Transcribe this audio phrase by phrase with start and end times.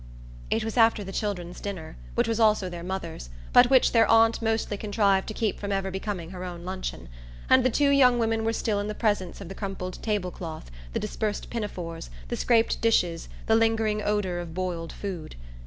[0.49, 4.41] It was after the children's dinner, which was also their mother's, but which their aunt
[4.41, 7.07] mostly contrived to keep from ever becoming her own luncheon;
[7.51, 10.71] and the two young women were still in the presence of the crumpled table cloth,
[10.93, 15.35] the dispersed pinafores, the scraped dishes, the lingering odour of boiled food.